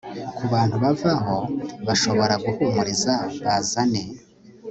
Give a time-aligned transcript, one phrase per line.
[0.37, 1.37] Kubantu bava aho
[1.87, 3.13] bashobora guhumuriza
[3.43, 4.01] bazane